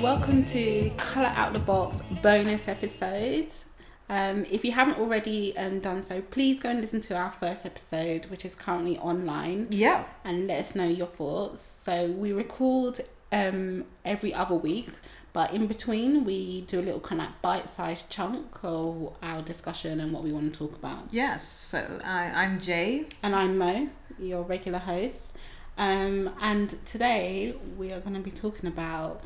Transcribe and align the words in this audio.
welcome 0.00 0.44
to 0.44 0.90
Colour 0.96 1.32
Out 1.36 1.52
the 1.52 1.58
Box 1.58 2.00
bonus 2.22 2.66
episodes. 2.68 3.66
Um, 4.08 4.44
if 4.50 4.64
you 4.64 4.72
haven't 4.72 4.98
already 4.98 5.56
um, 5.56 5.80
done 5.80 6.02
so, 6.02 6.20
please 6.22 6.60
go 6.60 6.70
and 6.70 6.80
listen 6.80 7.00
to 7.02 7.16
our 7.16 7.30
first 7.30 7.64
episode, 7.66 8.26
which 8.26 8.44
is 8.44 8.54
currently 8.54 8.98
online, 8.98 9.68
Yeah. 9.70 10.04
and 10.24 10.46
let 10.46 10.60
us 10.60 10.74
know 10.74 10.86
your 10.86 11.06
thoughts. 11.06 11.74
So 11.82 12.06
we 12.06 12.32
record 12.32 13.00
um, 13.30 13.84
every 14.04 14.34
other 14.34 14.54
week, 14.54 14.88
but 15.32 15.52
in 15.52 15.66
between 15.66 16.24
we 16.24 16.62
do 16.62 16.80
a 16.80 16.82
little 16.82 17.00
kind 17.00 17.20
of 17.20 17.28
bite-sized 17.42 18.10
chunk 18.10 18.46
of 18.64 19.14
our 19.22 19.42
discussion 19.42 20.00
and 20.00 20.12
what 20.12 20.22
we 20.24 20.32
want 20.32 20.52
to 20.52 20.58
talk 20.58 20.76
about. 20.78 21.04
Yes. 21.10 21.48
So 21.48 22.00
I, 22.04 22.24
I'm 22.44 22.58
Jay. 22.60 23.06
And 23.22 23.34
I'm 23.36 23.56
Mo, 23.58 23.88
your 24.18 24.42
regular 24.42 24.78
host. 24.80 25.36
Um, 25.78 26.30
and 26.40 26.84
today 26.84 27.54
we 27.78 27.92
are 27.92 28.00
going 28.00 28.14
to 28.14 28.20
be 28.20 28.30
talking 28.30 28.66
about 28.66 29.22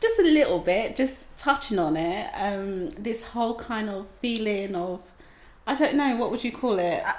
just 0.00 0.18
a 0.20 0.22
little 0.22 0.58
bit, 0.58 0.96
just 0.96 1.36
touching 1.38 1.78
on 1.78 1.96
it. 1.96 2.30
Um, 2.34 2.90
this 2.90 3.22
whole 3.22 3.54
kind 3.54 3.88
of 3.90 4.06
feeling 4.20 4.74
of, 4.74 5.00
I 5.66 5.74
don't 5.74 5.94
know, 5.96 6.16
what 6.16 6.30
would 6.30 6.44
you 6.44 6.52
call 6.52 6.78
it? 6.78 7.02
I, 7.04 7.14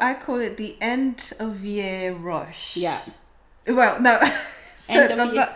I, 0.00 0.10
I 0.10 0.14
call 0.14 0.38
it 0.40 0.56
the 0.56 0.76
end 0.80 1.32
of 1.38 1.64
year 1.64 2.12
rush. 2.12 2.76
Yeah. 2.76 3.00
Well, 3.66 4.00
no. 4.00 4.18
End 4.88 5.20
of 5.20 5.32
year- 5.34 5.48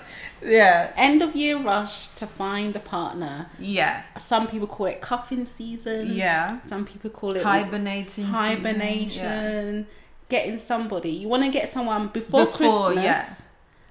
yeah. 0.45 0.93
End 0.97 1.23
of 1.23 1.35
year 1.35 1.59
rush 1.59 2.09
to 2.09 2.27
find 2.27 2.77
a 2.77 2.79
partner. 2.79 3.51
Yeah. 3.59 4.03
Some 4.19 4.47
people 4.47 4.69
call 4.69 4.87
it 4.87 5.01
cuffing 5.01 5.45
season. 5.47 6.13
Yeah. 6.15 6.61
Some 6.67 6.85
people 6.85 7.11
call 7.11 7.35
it 7.35 7.43
Hibernating. 7.43 8.07
season. 8.07 8.25
hibernation. 8.27 9.87
Getting 10.29 10.59
somebody. 10.59 11.11
You 11.11 11.29
want 11.29 11.43
to 11.45 11.51
get 11.51 11.69
someone 11.73 12.09
before, 12.09 12.45
Before, 12.47 12.87
Christmas. 12.87 13.05
yeah. 13.05 13.35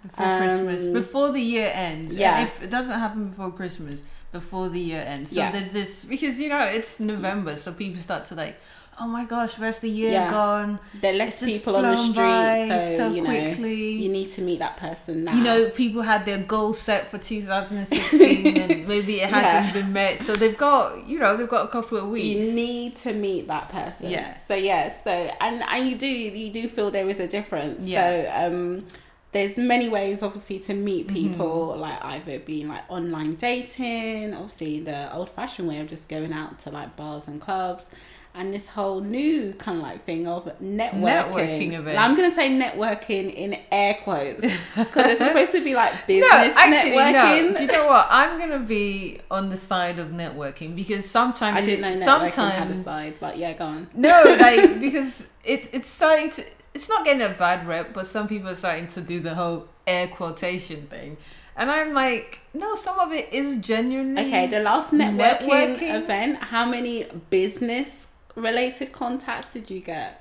Before 0.03 0.25
Um, 0.25 0.37
Christmas. 0.39 0.85
Before 0.87 1.31
the 1.31 1.41
year 1.41 1.71
ends. 1.73 2.17
yeah. 2.17 2.39
And 2.39 2.47
if 2.49 2.61
it 2.63 2.69
doesn't 2.69 2.99
happen 2.99 3.29
before 3.29 3.51
Christmas, 3.51 4.03
before 4.31 4.67
the 4.69 4.79
year 4.79 5.03
ends. 5.07 5.31
So 5.31 5.39
Yeah. 5.39 5.51
there's 5.51 5.71
this 5.71 6.05
because 6.05 6.39
you 6.41 6.49
know 6.49 6.61
it's 6.63 6.99
November, 6.99 7.55
so 7.55 7.71
people 7.71 8.01
start 8.01 8.25
to 8.25 8.35
like, 8.35 8.55
oh 8.99 9.07
my 9.07 9.25
gosh, 9.25 9.57
where's 9.57 9.79
the 9.79 9.89
year 9.89 10.11
Yeah. 10.11 10.29
gone? 10.29 10.77
There 11.01 11.13
are 11.13 11.17
less 11.17 11.41
people 11.43 11.75
on 11.77 11.83
the 11.83 11.95
street, 11.95 12.67
so, 12.69 12.97
so 12.97 13.03
you 13.15 13.21
know 13.21 13.31
you 13.31 14.09
need 14.09 14.29
to 14.33 14.41
meet 14.41 14.59
that 14.59 14.77
person 14.77 15.23
now. 15.23 15.33
You 15.35 15.43
know, 15.43 15.69
people 15.69 16.01
had 16.03 16.25
their 16.25 16.37
goals 16.39 16.77
set 16.79 17.09
for 17.09 17.17
2016 17.17 18.57
and 18.61 18.87
maybe 18.87 19.21
it 19.21 19.29
hasn't 19.29 19.67
Yeah. 19.75 19.81
been 19.81 19.93
met. 19.93 20.19
So 20.19 20.35
they've 20.35 20.57
got, 20.57 21.07
you 21.07 21.17
know, 21.19 21.35
they've 21.37 21.49
got 21.49 21.65
a 21.65 21.69
couple 21.69 21.97
of 21.97 22.09
weeks. 22.09 22.45
you 22.45 22.53
need 22.53 22.95
to 22.97 23.13
meet 23.13 23.47
that 23.47 23.69
person. 23.69 24.09
Yeah. 24.11 24.35
So 24.35 24.53
yeah, 24.55 24.91
so 25.03 25.11
and 25.11 25.63
and 25.63 25.87
you 25.89 25.95
do 25.95 26.07
you 26.07 26.51
do 26.51 26.67
feel 26.67 26.91
there 26.91 27.07
is 27.09 27.19
a 27.19 27.27
difference. 27.27 27.85
Yeah. 27.85 28.01
So 28.01 28.47
um 28.47 28.85
there's 29.33 29.57
many 29.57 29.89
ways 29.89 30.23
obviously 30.23 30.59
to 30.59 30.73
meet 30.73 31.07
Mm-hmm. 31.07 31.15
people 31.15 31.75
like 31.77 32.03
either 32.05 32.39
being 32.39 32.67
like 32.69 32.83
online 32.89 33.35
dating 33.35 34.33
obviously 34.33 34.79
the 34.79 35.13
old 35.13 35.29
fashioned 35.29 35.67
way 35.67 35.79
of 35.79 35.87
just 35.87 36.07
going 36.07 36.31
out 36.33 36.59
to 36.59 36.69
like 36.69 36.95
bars 36.95 37.27
and 37.27 37.41
clubs 37.41 37.89
and 38.35 38.51
this 38.51 38.67
whole 38.69 38.99
new 38.99 39.53
kind 39.53 39.77
of 39.77 39.83
like 39.83 40.03
thing 40.05 40.25
of 40.25 40.45
networking. 40.59 41.01
Networking 41.31 41.73
events. 41.73 41.99
I'm 41.99 42.15
gonna 42.15 42.33
say 42.33 42.49
networking 42.49 43.31
in 43.31 43.59
air 43.71 43.95
quotes 44.03 44.41
because 44.75 45.05
it's 45.11 45.19
supposed 45.19 45.51
to 45.51 45.63
be 45.63 45.75
like 45.75 45.93
no, 46.09 46.15
business 46.15 46.57
actually, 46.57 46.91
networking. 46.93 47.51
no. 47.51 47.55
Do 47.57 47.61
you 47.61 47.67
know 47.67 47.87
what? 47.87 48.07
I'm 48.09 48.39
gonna 48.39 48.57
be 48.57 49.19
on 49.29 49.49
the 49.51 49.57
side 49.57 49.99
of 49.99 50.07
networking 50.07 50.75
because 50.75 51.07
sometimes 51.07 51.57
I 51.57 51.61
didn't 51.61 51.81
know 51.81 52.05
networking 52.05 52.49
had 52.49 52.71
a 52.71 52.81
side, 52.81 53.15
but 53.19 53.37
yeah, 53.37 53.53
go 53.53 53.65
on. 53.65 53.87
no, 53.93 54.23
like 54.39 54.79
because 54.87 55.27
it 55.43 55.69
it's 55.71 55.87
starting 55.89 56.31
to. 56.31 56.43
It's 56.73 56.89
not 56.89 57.05
getting 57.05 57.21
a 57.21 57.29
bad 57.29 57.67
rep, 57.67 57.93
but 57.93 58.07
some 58.07 58.27
people 58.27 58.49
are 58.49 58.55
starting 58.55 58.87
to 58.89 59.01
do 59.01 59.19
the 59.19 59.35
whole 59.35 59.67
air 59.85 60.07
quotation 60.07 60.87
thing, 60.87 61.17
and 61.55 61.69
I'm 61.69 61.93
like, 61.93 62.39
no, 62.53 62.73
some 62.75 62.97
of 62.99 63.11
it 63.11 63.31
is 63.31 63.57
genuinely 63.57 64.23
Okay, 64.23 64.47
the 64.47 64.59
last 64.59 64.91
networking, 64.93 65.77
Networking? 65.77 65.95
event, 65.95 66.37
how 66.45 66.65
many 66.65 67.05
business 67.29 68.07
related 68.35 68.91
contacts 68.91 69.53
did 69.53 69.69
you 69.69 69.81
get? 69.81 70.19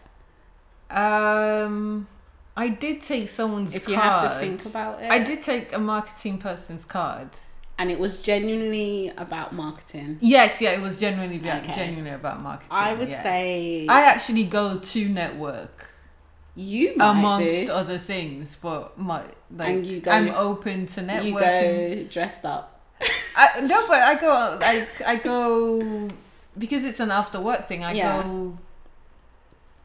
Um, 0.91 2.07
I 2.57 2.69
did 2.69 3.01
take 3.01 3.29
someone's 3.31 3.75
If 3.75 3.85
card. 3.87 3.97
you 3.97 4.03
have 4.03 4.33
to 4.35 4.39
think 4.41 4.67
about 4.67 5.03
it. 5.03 5.11
I 5.11 5.21
did 5.21 5.41
take 5.43 5.73
a 5.75 5.79
marketing 5.79 6.39
person's 6.39 6.85
card. 6.85 7.31
And 7.79 7.91
it 7.91 7.99
was 7.99 8.23
genuinely 8.23 9.11
about 9.17 9.55
marketing. 9.55 10.19
Yes, 10.21 10.61
yeah, 10.61 10.73
it 10.73 10.81
was 10.83 11.01
genuinely 11.01 11.39
about, 11.39 11.63
Okay. 11.65 11.73
genuinely 11.75 12.11
about 12.11 12.43
marketing. 12.43 12.69
I 12.71 12.93
would 12.95 13.09
yeah. 13.09 13.23
say 13.23 13.87
I 13.89 14.03
actually 14.03 14.45
go 14.45 14.79
to 14.79 15.09
network 15.09 15.89
you 16.55 16.95
amongst 17.01 17.67
do. 17.67 17.73
other 17.73 17.99
things, 17.99 18.57
but 18.61 18.99
my 18.99 19.23
like 19.55 19.69
And 19.69 19.87
you 19.87 20.01
go- 20.01 20.11
I'm 20.11 20.29
open 20.35 20.87
to 20.87 21.01
networking. 21.01 21.25
You 21.95 22.05
go 22.05 22.09
dressed 22.11 22.45
up. 22.45 22.81
I, 23.37 23.61
no, 23.63 23.87
but 23.89 24.01
I 24.03 24.15
go 24.15 24.31
I 24.63 24.87
I 25.07 25.17
go 25.17 26.09
because 26.57 26.85
it's 26.85 27.01
an 27.01 27.11
after 27.11 27.41
work 27.41 27.67
thing. 27.69 27.83
I 27.83 27.93
Yeah. 27.93 28.23
go 28.23 28.59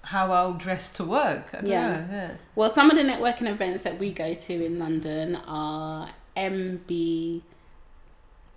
how 0.03 0.31
I'll 0.31 0.53
dress 0.53 0.89
to 0.91 1.03
work. 1.03 1.49
I 1.53 1.57
don't 1.57 1.67
Yeah. 1.67 1.87
know. 1.89 2.05
Yeah. 2.11 2.31
Well, 2.55 2.71
some 2.71 2.89
of 2.91 2.95
the 2.97 3.03
networking 3.03 3.47
events 3.47 3.83
that 3.83 3.97
we 3.99 4.11
go 4.13 4.33
to 4.33 4.65
in 4.65 4.79
London 4.79 5.35
are 5.47 6.09
MBTN, 6.35 7.41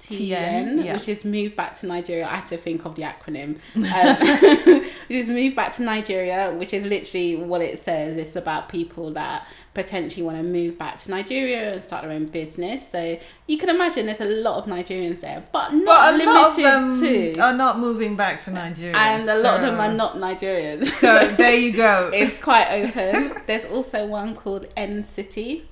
TN, 0.01 0.85
yeah. 0.85 0.95
which 0.95 1.09
is 1.09 1.25
Move 1.25 1.55
Back 1.57 1.75
to 1.81 1.87
Nigeria. 1.87 2.27
I 2.27 2.37
had 2.37 2.47
to 2.47 2.57
think 2.57 2.85
of 2.85 2.95
the 2.95 3.03
acronym. 3.03 3.59
Um, 3.77 4.81
which 5.09 5.19
is 5.19 5.29
Move 5.29 5.57
Back 5.57 5.73
to 5.77 5.83
Nigeria, 5.83 6.53
which 6.53 6.73
is 6.73 6.85
literally 6.85 7.37
what 7.37 7.61
it 7.61 7.79
says. 7.79 8.17
It's 8.17 8.37
about 8.37 8.69
people 8.69 9.11
that 9.13 9.47
potentially 9.75 10.23
want 10.23 10.37
to 10.37 10.43
move 10.43 10.77
back 10.79 10.99
to 10.99 11.11
Nigeria 11.11 11.75
and 11.75 11.83
start 11.85 12.03
their 12.03 12.13
own 12.13 12.27
business. 12.27 12.89
So 12.89 13.19
you 13.47 13.59
can 13.59 13.69
imagine 13.69 14.07
there's 14.07 14.21
a 14.21 14.25
lot 14.25 14.57
of 14.59 14.67
Nigerians 14.67 15.21
there, 15.21 15.43
but 15.53 15.73
not 15.73 15.85
But 15.87 16.15
a 16.15 16.17
limited 16.17 16.35
lot 16.35 16.51
of 16.51 16.57
them 16.57 17.01
to. 17.01 17.39
are 17.41 17.53
not 17.55 17.79
moving 17.79 18.17
back 18.17 18.43
to 18.45 18.51
Nigeria, 18.53 18.97
and 18.97 19.29
a 19.29 19.39
lot 19.43 19.57
of 19.57 19.63
them 19.67 19.81
are 19.81 19.93
not 19.93 20.17
Nigerians. 20.17 20.87
So 21.01 21.27
there 21.37 21.57
you 21.65 21.73
go. 21.77 22.11
it's 22.15 22.41
quite 22.43 22.69
open. 22.71 23.35
There's 23.47 23.65
also 23.65 24.07
one 24.07 24.35
called 24.35 24.67
N 24.77 25.05
City. 25.05 25.67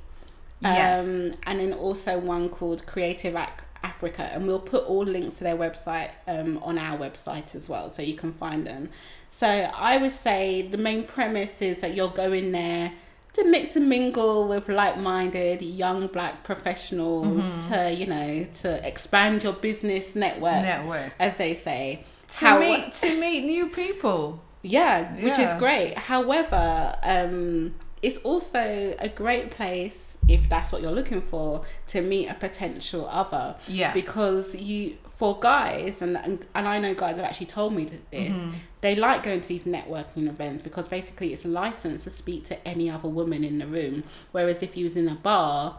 Um, 0.65 0.73
Yes. 0.75 1.37
And 1.47 1.61
then 1.61 1.73
also 1.73 2.19
one 2.19 2.49
called 2.49 2.85
Creative 2.85 3.37
Ac- 3.37 3.63
Africa. 3.83 4.23
And 4.33 4.47
we'll 4.47 4.59
put 4.61 4.85
all 4.85 5.05
links 5.05 5.39
to 5.39 5.45
their 5.45 5.57
website 5.57 6.11
um, 6.27 6.59
on 6.63 6.79
our 6.79 6.97
website 6.99 7.55
as 7.55 7.69
well, 7.69 7.91
so 7.91 8.03
you 8.03 8.15
can 8.15 8.33
find 8.33 8.67
them. 8.67 8.91
So 9.31 9.47
I 9.47 9.99
would 9.99 10.13
say 10.13 10.63
the 10.63 10.79
main 10.79 11.05
premise 11.05 11.61
is 11.63 11.81
that 11.83 11.95
you're 11.95 12.09
going 12.11 12.53
there 12.53 12.93
to 13.35 13.45
mix 13.45 13.77
and 13.77 13.89
mingle 13.89 14.49
with 14.49 14.69
like-minded 14.69 15.63
young 15.63 16.07
black 16.09 16.43
professionals 16.45 17.27
Mm-hmm. 17.27 17.73
to 17.73 17.93
you 17.95 18.07
know 18.07 18.47
to 18.63 18.87
expand 18.87 19.43
your 19.45 19.53
business 19.53 20.17
network, 20.17 20.63
Network. 20.63 21.13
as 21.19 21.37
they 21.37 21.55
say. 21.55 22.05
to 22.29 22.45
How- 22.45 22.59
meet 22.59 22.93
to 22.95 23.21
meet 23.21 23.45
new 23.45 23.69
people. 23.69 24.43
yeah, 24.63 25.15
which 25.23 25.39
is 25.39 25.53
great. 25.55 25.97
However, 25.99 26.97
um, 27.03 27.75
it's 28.03 28.19
also 28.19 28.97
a 28.99 29.09
great 29.09 29.51
place 29.51 30.08
if 30.29 30.49
that's 30.49 30.71
what 30.71 30.83
you're 30.83 30.93
looking 30.93 31.23
for 31.23 31.65
to 31.89 32.03
meet 32.03 32.29
a 32.29 32.35
potential 32.35 33.09
other. 33.09 33.57
Yeah. 33.67 33.93
Because 33.93 34.55
you, 34.55 34.99
for 35.09 35.39
guys, 35.41 36.03
and 36.03 36.17
and, 36.17 36.47
and 36.55 36.69
I 36.69 36.79
know 36.79 36.95
guys 36.95 37.17
have 37.17 37.25
actually 37.25 37.47
told 37.47 37.73
me 37.75 37.87
th- 37.87 38.03
this. 38.11 38.33
Mm-hmm. 38.33 38.51
They 38.81 38.95
like 38.95 39.25
going 39.25 39.41
to 39.41 39.49
these 39.49 39.65
networking 39.65 40.29
events 40.29 40.63
because 40.63 40.87
basically 40.87 41.33
it's 41.33 41.45
a 41.45 41.49
license 41.49 42.05
to 42.05 42.11
speak 42.11 42.45
to 42.45 42.69
any 42.69 42.89
other 42.89 43.09
woman 43.09 43.43
in 43.43 43.59
the 43.59 43.67
room. 43.67 44.05
Whereas 44.31 44.63
if 44.63 44.77
you 44.77 44.85
was 44.85 44.95
in 44.95 45.09
a 45.09 45.17
bar, 45.17 45.79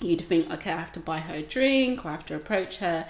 you'd 0.00 0.20
think, 0.22 0.50
okay, 0.50 0.72
I 0.72 0.76
have 0.76 0.92
to 0.92 1.00
buy 1.00 1.20
her 1.20 1.36
a 1.36 1.42
drink 1.42 2.04
or 2.04 2.08
I 2.08 2.12
have 2.12 2.26
to 2.26 2.36
approach 2.36 2.78
her. 2.78 3.06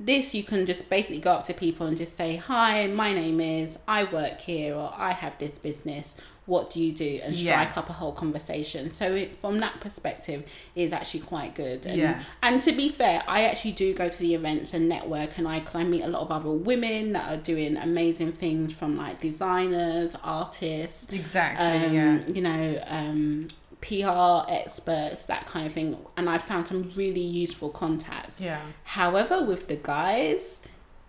This 0.00 0.34
you 0.34 0.42
can 0.42 0.66
just 0.66 0.90
basically 0.90 1.20
go 1.20 1.32
up 1.32 1.44
to 1.46 1.54
people 1.54 1.86
and 1.86 1.96
just 1.96 2.16
say, 2.16 2.36
Hi, 2.36 2.86
my 2.88 3.12
name 3.12 3.40
is, 3.40 3.78
I 3.86 4.04
work 4.04 4.40
here, 4.40 4.74
or 4.74 4.92
I 4.96 5.12
have 5.12 5.38
this 5.38 5.56
business. 5.58 6.16
What 6.46 6.70
do 6.70 6.78
you 6.80 6.92
do? 6.92 7.20
And 7.22 7.32
Yeah. 7.32 7.52
strike 7.62 7.78
up 7.78 7.88
a 7.88 7.94
whole 7.94 8.12
conversation. 8.12 8.90
So, 8.90 9.14
it, 9.14 9.36
from 9.36 9.60
that 9.60 9.80
perspective, 9.80 10.44
is 10.74 10.92
actually 10.92 11.20
quite 11.20 11.54
good. 11.54 11.86
And, 11.86 11.96
Yeah. 11.96 12.22
and 12.42 12.60
to 12.64 12.72
be 12.72 12.90
fair, 12.90 13.22
I 13.26 13.44
actually 13.44 13.72
do 13.72 13.94
go 13.94 14.08
to 14.10 14.18
the 14.18 14.34
events 14.34 14.74
and 14.74 14.86
network, 14.88 15.38
and 15.38 15.48
I, 15.48 15.60
cause 15.60 15.76
I 15.76 15.84
meet 15.84 16.02
a 16.02 16.08
lot 16.08 16.20
of 16.22 16.30
other 16.30 16.50
women 16.50 17.12
that 17.12 17.32
are 17.32 17.40
doing 17.40 17.76
amazing 17.78 18.32
things 18.32 18.72
from 18.74 18.96
like 18.98 19.20
designers, 19.22 20.16
artists, 20.22 21.06
Exactly. 21.12 21.64
um, 21.66 21.94
yeah. 21.94 22.18
you 22.26 22.42
know, 22.42 22.82
um, 22.88 23.48
PR 23.84 24.50
experts, 24.50 25.26
that 25.26 25.46
kind 25.46 25.66
of 25.66 25.72
thing. 25.72 25.96
And 26.16 26.30
I 26.30 26.38
found 26.38 26.68
some 26.68 26.90
really 26.96 27.20
useful 27.20 27.68
contacts. 27.68 28.40
Yeah. 28.40 28.60
However, 28.84 29.44
with 29.44 29.68
the 29.68 29.76
guys, 29.76 30.62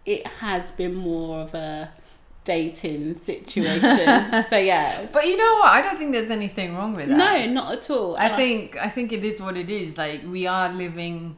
it 0.05 0.27
has 0.27 0.71
been 0.71 0.93
more 0.93 1.39
of 1.39 1.53
a 1.53 1.91
dating 2.43 3.19
situation. 3.19 4.43
so 4.49 4.57
yeah. 4.57 5.07
But 5.11 5.25
you 5.25 5.37
know 5.37 5.53
what? 5.55 5.69
I 5.69 5.81
don't 5.81 5.97
think 5.97 6.11
there's 6.11 6.29
anything 6.29 6.75
wrong 6.75 6.95
with 6.95 7.07
that. 7.07 7.17
No, 7.17 7.51
not 7.53 7.73
at 7.73 7.89
all. 7.89 8.17
I 8.17 8.29
think 8.29 8.77
I 8.77 8.89
think 8.89 9.13
it 9.13 9.23
is 9.23 9.39
what 9.39 9.55
it 9.55 9.69
is. 9.69 9.97
Like 9.97 10.23
we 10.25 10.45
are 10.45 10.71
living 10.71 11.37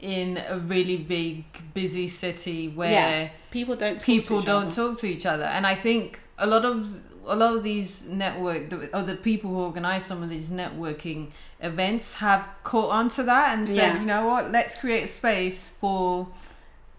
in 0.00 0.42
a 0.48 0.58
really 0.58 0.96
big, 0.96 1.44
busy 1.74 2.08
city 2.08 2.68
where 2.68 2.90
yeah, 2.90 3.28
people 3.50 3.76
don't 3.76 3.96
talk 3.96 4.04
people 4.04 4.40
don't 4.40 4.66
other. 4.66 4.74
talk 4.74 4.98
to 5.00 5.06
each 5.06 5.26
other, 5.26 5.44
and 5.44 5.66
I 5.66 5.74
think 5.74 6.20
a 6.38 6.46
lot 6.46 6.64
of 6.64 7.00
a 7.26 7.36
lot 7.36 7.56
of 7.56 7.62
these 7.62 8.04
network 8.06 8.72
or 8.92 9.02
the 9.02 9.16
people 9.16 9.50
who 9.50 9.60
organize 9.60 10.04
some 10.04 10.22
of 10.22 10.28
these 10.28 10.50
networking 10.50 11.30
events 11.60 12.14
have 12.14 12.46
caught 12.62 12.90
on 12.90 13.08
to 13.10 13.22
that 13.22 13.56
and 13.58 13.66
said, 13.68 13.76
Yeah. 13.76 14.00
you 14.00 14.06
know 14.06 14.26
what, 14.26 14.52
let's 14.52 14.76
create 14.78 15.04
a 15.04 15.08
space 15.08 15.70
for 15.80 16.28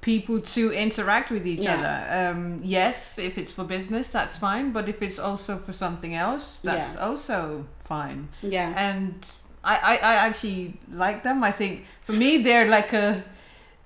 people 0.01 0.39
to 0.39 0.71
interact 0.71 1.31
with 1.31 1.45
each 1.47 1.63
Yeah. 1.63 1.75
other. 1.77 1.97
Um, 2.39 2.59
yes, 2.63 3.17
if 3.17 3.37
it's 3.37 3.51
for 3.51 3.63
business, 3.63 4.11
that's 4.11 4.37
fine, 4.37 4.71
but 4.71 4.87
if 4.87 5.01
it's 5.01 5.17
also 5.19 5.57
for 5.57 5.73
something 5.73 6.13
else, 6.15 6.59
that's 6.63 6.95
Yeah. 6.95 7.01
also 7.07 7.65
fine. 7.79 8.29
Yeah. 8.41 8.71
And 8.75 9.25
I, 9.63 9.75
I, 9.77 9.93
I 10.11 10.15
actually 10.27 10.79
like 10.91 11.23
them. 11.23 11.43
I 11.43 11.51
think 11.51 11.85
for 12.03 12.13
me, 12.13 12.37
they're 12.43 12.67
like 12.67 12.93
a, 12.93 13.23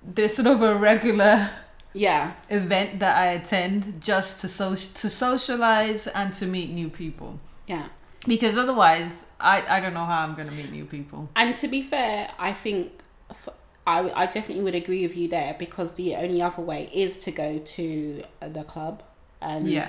they're 0.03 0.27
sort 0.29 0.47
of 0.47 0.61
a 0.61 0.75
regular 0.75 1.49
Yeah. 1.93 2.33
event 2.49 2.99
that 2.99 3.17
I 3.17 3.27
attend 3.27 4.01
just 4.01 4.41
to 4.41 4.47
so 4.49 4.75
to 4.75 5.09
socialize 5.09 6.07
and 6.07 6.33
to 6.35 6.45
meet 6.45 6.69
new 6.71 6.89
people. 6.89 7.39
Yeah. 7.67 7.87
Because 8.27 8.57
otherwise, 8.57 9.25
I, 9.39 9.63
I 9.77 9.79
don't 9.79 9.93
know 9.93 10.05
how 10.05 10.19
I'm 10.23 10.35
gonna 10.35 10.51
meet 10.51 10.71
new 10.71 10.85
people. 10.85 11.29
And 11.35 11.55
to 11.57 11.67
be 11.67 11.81
fair, 11.81 12.31
I 12.37 12.51
think 12.53 12.91
f- 13.31 13.49
I, 13.87 14.11
I 14.11 14.25
definitely 14.27 14.63
would 14.63 14.75
agree 14.75 15.01
with 15.07 15.15
you 15.17 15.27
there 15.29 15.55
because 15.57 15.93
the 15.95 16.15
only 16.15 16.41
other 16.41 16.61
way 16.61 16.89
is 16.93 17.17
to 17.19 17.31
go 17.31 17.57
to 17.59 18.23
the 18.41 18.63
club 18.65 19.01
and 19.41 19.67
Yeah. 19.67 19.85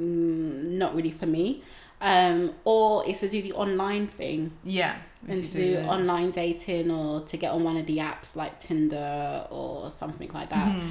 mm, 0.00 0.64
not 0.78 0.94
really 0.94 1.10
for 1.10 1.26
me. 1.26 1.62
Um, 2.00 2.54
or 2.64 3.04
it's 3.08 3.20
to 3.20 3.28
do 3.28 3.42
the 3.42 3.52
online 3.54 4.06
thing 4.06 4.52
Yeah, 4.62 4.96
and 5.26 5.44
to 5.44 5.50
do 5.52 5.74
that. 5.74 5.88
online 5.88 6.30
dating 6.30 6.92
or 6.92 7.22
to 7.22 7.36
get 7.36 7.50
on 7.50 7.64
one 7.64 7.76
of 7.76 7.86
the 7.86 7.98
apps 7.98 8.36
like 8.36 8.60
Tinder 8.60 9.44
or 9.50 9.90
something 9.90 10.30
like 10.32 10.50
that. 10.50 10.68
Mhm. 10.76 10.90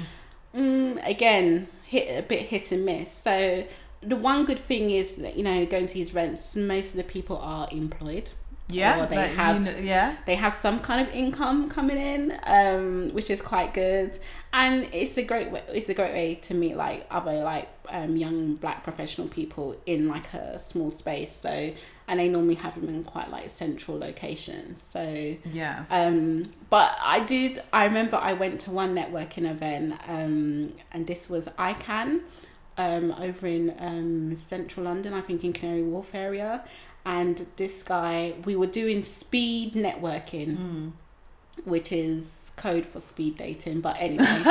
Mm, 0.58 1.08
again, 1.08 1.68
hit 1.84 2.18
a 2.18 2.22
bit 2.22 2.46
hit 2.46 2.72
and 2.72 2.84
miss. 2.84 3.12
So 3.12 3.64
the 4.00 4.16
one 4.16 4.44
good 4.44 4.58
thing 4.58 4.90
is 4.90 5.14
that 5.16 5.36
you 5.36 5.44
know 5.44 5.64
going 5.66 5.86
to 5.86 5.94
these 5.94 6.10
events, 6.10 6.56
most 6.56 6.90
of 6.90 6.96
the 6.96 7.04
people 7.04 7.38
are 7.38 7.68
employed. 7.70 8.30
Yeah, 8.70 9.02
or 9.02 9.06
they 9.06 9.28
have- 9.28 9.58
you 9.58 9.64
know, 9.72 9.78
yeah, 9.78 10.16
They 10.26 10.34
have 10.34 10.52
some 10.52 10.80
kind 10.80 11.00
of 11.06 11.14
income 11.14 11.68
coming 11.68 11.96
in, 11.96 12.38
um, 12.44 13.10
which 13.14 13.30
is 13.30 13.40
quite 13.40 13.72
good, 13.72 14.18
and 14.52 14.86
it's 14.92 15.16
a 15.16 15.22
great 15.22 15.50
way. 15.50 15.62
It's 15.72 15.88
a 15.88 15.94
great 15.94 16.12
way 16.12 16.34
to 16.42 16.54
meet 16.54 16.76
like 16.76 17.06
other 17.10 17.42
like 17.42 17.68
um, 17.88 18.16
young 18.16 18.54
black 18.56 18.84
professional 18.84 19.28
people 19.28 19.76
in 19.86 20.08
like 20.08 20.34
a 20.34 20.58
small 20.58 20.90
space. 20.90 21.34
So, 21.34 21.72
and 22.06 22.20
they 22.20 22.28
normally 22.28 22.56
have 22.56 22.74
them 22.78 22.88
in 22.88 23.04
quite 23.04 23.30
like 23.30 23.48
central 23.48 23.98
locations. 23.98 24.82
So, 24.82 25.36
yeah. 25.50 25.84
um, 25.90 26.50
but 26.68 26.96
I 27.02 27.20
did. 27.20 27.62
I 27.72 27.84
remember 27.84 28.16
I 28.16 28.34
went 28.34 28.60
to 28.62 28.70
one 28.70 28.94
networking 28.94 29.50
event, 29.50 29.94
um, 30.06 30.74
and 30.92 31.06
this 31.06 31.30
was 31.30 31.48
ICANN, 31.58 32.20
um, 32.78 33.12
over 33.18 33.46
in 33.46 33.74
um, 33.78 34.34
central 34.36 34.84
London. 34.86 35.12
I 35.12 35.20
think 35.20 35.44
in 35.44 35.52
Canary 35.52 35.82
Wharf 35.82 36.14
area. 36.14 36.64
And 37.04 37.46
this 37.56 37.82
guy, 37.82 38.34
we 38.44 38.54
were 38.56 38.66
doing 38.66 39.02
speed 39.02 39.74
networking, 39.74 40.56
Mm. 40.56 40.92
which 41.64 41.90
is 41.92 42.52
code 42.56 42.84
for 42.86 43.00
speed 43.00 43.36
dating. 43.38 43.80
But 43.80 43.96
anyway, 44.00 44.42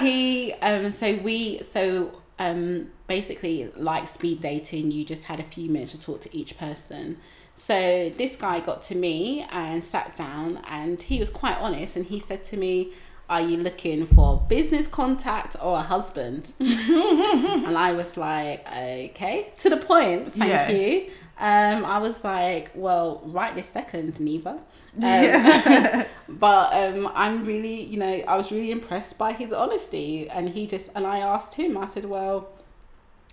he. 0.00 0.52
Um, 0.54 0.92
so 0.92 1.16
we. 1.16 1.62
So 1.62 2.12
um, 2.38 2.90
basically, 3.08 3.70
like 3.76 4.06
speed 4.08 4.40
dating, 4.40 4.90
you 4.92 5.04
just 5.04 5.24
had 5.24 5.40
a 5.40 5.44
few 5.44 5.68
minutes 5.68 5.92
to 5.92 6.00
talk 6.00 6.20
to 6.22 6.36
each 6.36 6.56
person. 6.58 7.18
So 7.56 8.10
this 8.16 8.36
guy 8.36 8.60
got 8.60 8.84
to 8.84 8.94
me 8.94 9.44
and 9.50 9.82
sat 9.82 10.14
down, 10.14 10.60
and 10.68 11.02
he 11.02 11.18
was 11.18 11.28
quite 11.30 11.56
honest, 11.58 11.96
and 11.96 12.06
he 12.06 12.20
said 12.20 12.44
to 12.46 12.56
me, 12.56 12.92
"Are 13.28 13.40
you 13.40 13.58
looking 13.58 14.06
for 14.06 14.42
business 14.48 14.86
contact 14.86 15.56
or 15.60 15.78
a 15.78 15.82
husband?" 15.82 16.52
and 16.60 17.76
I 17.76 17.92
was 17.92 18.16
like, 18.16 18.66
"Okay, 18.70 19.52
to 19.58 19.70
the 19.70 19.76
point, 19.76 20.34
thank 20.34 20.50
Yeah. 20.50 20.70
you." 20.70 21.10
Um, 21.40 21.84
I 21.84 21.98
was 21.98 22.24
like, 22.24 22.70
"Well, 22.74 23.20
right 23.24 23.54
this 23.54 23.68
second, 23.68 24.20
neither." 24.20 24.58
Um, 25.00 25.02
Yeah. 25.04 26.06
but 26.28 26.72
um, 26.72 27.08
I'm 27.14 27.44
really, 27.44 27.82
you 27.82 27.98
know, 27.98 28.24
I 28.26 28.36
was 28.36 28.50
really 28.50 28.72
impressed 28.72 29.16
by 29.16 29.32
his 29.32 29.52
honesty, 29.52 30.28
and 30.28 30.48
he 30.50 30.66
just 30.66 30.90
and 30.96 31.06
I 31.06 31.18
asked 31.18 31.54
him. 31.54 31.78
I 31.78 31.86
said, 31.86 32.06
"Well, 32.06 32.48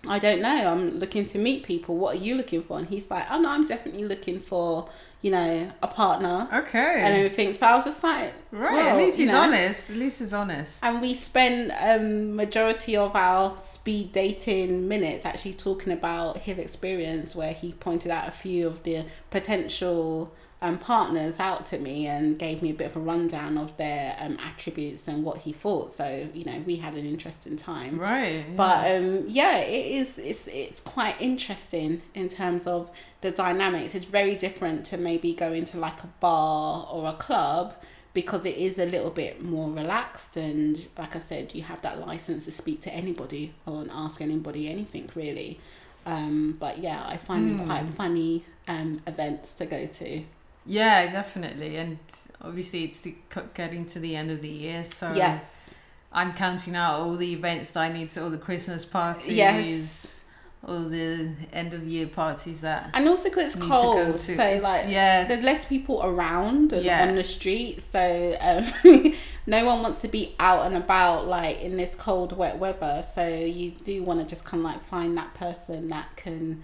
I 0.06 0.18
don't 0.20 0.40
know. 0.40 0.68
I'm 0.72 0.98
looking 1.00 1.26
to 1.26 1.38
meet 1.38 1.64
people. 1.64 1.96
What 1.96 2.16
are 2.16 2.18
you 2.20 2.36
looking 2.36 2.62
for?" 2.62 2.78
And 2.78 2.86
he's 2.88 3.10
like, 3.10 3.24
"Oh 3.30 3.40
no, 3.40 3.50
I'm 3.50 3.64
definitely 3.66 4.04
looking 4.04 4.38
for, 4.38 4.88
you 5.26 5.32
know, 5.32 5.50
a 5.82 5.88
partner 5.88 6.36
okay. 6.60 7.00
and 7.04 7.10
everything." 7.16 7.48
So 7.58 7.66
I 7.66 7.74
was 7.74 7.84
just 7.84 8.02
like, 8.10 8.32
right. 8.52 8.72
well, 8.72 8.88
At 8.88 8.96
least 9.02 9.18
he's 9.18 9.28
know. 9.28 9.40
honest. 9.40 9.90
At 9.90 9.96
least 9.96 10.16
he's 10.20 10.32
honest. 10.32 10.72
and 10.84 10.94
we 11.00 11.10
spent 11.14 11.72
um 11.90 12.36
majority 12.42 12.94
of 12.96 13.14
our 13.16 13.42
speed 13.58 14.12
dating 14.12 14.88
minutes 14.88 15.24
actually 15.30 15.54
talking 15.54 15.92
about 15.92 16.38
his 16.38 16.58
experience, 16.66 17.28
where 17.40 17.52
he 17.52 17.68
pointed 17.72 18.10
out 18.16 18.26
a 18.28 18.36
few 18.44 18.66
of 18.66 18.76
the 18.84 19.04
potential 19.30 20.32
um, 20.62 20.78
partners 20.78 21.38
out 21.38 21.66
to 21.66 21.78
me 21.78 22.06
and 22.06 22.38
gave 22.38 22.62
me 22.62 22.70
a 22.70 22.74
bit 22.74 22.86
of 22.86 22.96
a 22.96 23.00
rundown 23.00 23.58
of 23.58 23.76
their 23.76 24.16
um, 24.18 24.38
attributes 24.44 25.06
and 25.06 25.22
what 25.22 25.38
he 25.38 25.52
thought. 25.52 25.92
So 25.92 26.28
you 26.32 26.44
know, 26.44 26.62
we 26.66 26.76
had 26.76 26.94
an 26.94 27.04
interesting 27.06 27.56
time. 27.56 27.98
Right. 27.98 28.44
But 28.56 28.90
um, 28.96 29.24
yeah, 29.28 29.58
it 29.58 29.86
is. 30.00 30.18
It's 30.18 30.48
it's 30.48 30.80
quite 30.80 31.20
interesting 31.20 32.02
in 32.14 32.28
terms 32.28 32.66
of 32.66 32.90
the 33.20 33.30
dynamics. 33.30 33.94
It's 33.94 34.06
very 34.06 34.34
different 34.34 34.86
to 34.86 34.96
maybe 34.96 35.34
going 35.34 35.64
to 35.66 35.78
like 35.78 36.02
a 36.02 36.08
bar 36.20 36.86
or 36.90 37.08
a 37.08 37.14
club 37.14 37.74
because 38.14 38.46
it 38.46 38.56
is 38.56 38.78
a 38.78 38.86
little 38.86 39.10
bit 39.10 39.42
more 39.42 39.70
relaxed 39.70 40.38
and 40.38 40.88
like 40.96 41.14
I 41.14 41.18
said, 41.18 41.54
you 41.54 41.62
have 41.64 41.82
that 41.82 42.00
license 42.00 42.46
to 42.46 42.50
speak 42.50 42.80
to 42.82 42.90
anybody 42.94 43.52
or 43.66 43.84
ask 43.92 44.22
anybody 44.22 44.70
anything 44.70 45.10
really. 45.14 45.60
Um, 46.06 46.56
but 46.58 46.78
yeah, 46.78 47.04
I 47.06 47.18
find 47.18 47.50
them 47.50 47.58
Hmm. 47.58 47.66
quite 47.66 47.88
funny 47.90 48.44
um, 48.68 49.02
events 49.06 49.52
to 49.54 49.66
go 49.66 49.84
to. 49.86 50.22
Yeah, 50.66 51.10
definitely. 51.12 51.76
And 51.76 51.98
obviously, 52.42 52.84
it's 52.84 53.00
the, 53.00 53.14
getting 53.54 53.86
to 53.86 53.98
the 54.00 54.16
end 54.16 54.30
of 54.30 54.40
the 54.42 54.48
year, 54.48 54.84
so 54.84 55.12
yes. 55.14 55.70
I'm 56.12 56.32
counting 56.32 56.74
out 56.76 57.00
all 57.00 57.16
the 57.16 57.32
events 57.32 57.72
that 57.72 57.80
I 57.80 57.92
need 57.92 58.10
to, 58.10 58.22
all 58.24 58.30
the 58.30 58.38
Christmas 58.38 58.84
parties, 58.84 59.32
Yes. 59.32 60.24
all 60.66 60.80
the 60.84 61.28
end 61.52 61.74
of 61.74 61.86
year 61.86 62.06
parties 62.06 62.62
that 62.62 62.90
And 62.94 63.06
also 63.06 63.24
because 63.24 63.48
it's 63.48 63.56
need 63.56 63.62
to 63.62 63.68
cold, 63.68 64.18
to. 64.18 64.34
so 64.34 64.60
like 64.62 64.86
yes, 64.88 65.28
there's 65.28 65.42
less 65.44 65.64
people 65.66 66.00
around 66.02 66.72
Yeah. 66.72 67.06
on 67.06 67.14
the 67.14 67.22
street 67.22 67.80
so 67.82 68.36
um, 68.40 69.12
no 69.46 69.64
one 69.66 69.82
wants 69.82 70.00
to 70.02 70.08
be 70.08 70.34
out 70.40 70.66
and 70.66 70.76
about 70.76 71.28
like 71.28 71.60
in 71.60 71.76
this 71.76 71.94
cold 71.94 72.36
wet 72.36 72.58
weather 72.58 73.04
so 73.14 73.28
you 73.28 73.70
do 73.72 74.02
want 74.02 74.18
to 74.20 74.26
just 74.26 74.44
kind 74.44 74.60
of 74.62 74.64
like 74.64 74.80
find 74.82 75.16
that 75.18 75.34
person 75.34 75.88
that 75.90 76.16
can 76.16 76.62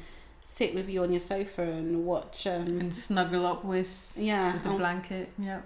sit 0.54 0.74
with 0.74 0.88
you 0.88 1.02
on 1.02 1.10
your 1.10 1.20
sofa 1.20 1.62
and 1.62 2.04
watch 2.04 2.46
um 2.46 2.66
and 2.80 2.94
snuggle 2.94 3.46
up 3.46 3.64
with 3.64 4.12
yeah 4.16 4.52
with 4.52 4.66
a 4.66 4.70
blanket. 4.76 5.30
Yeah. 5.38 5.60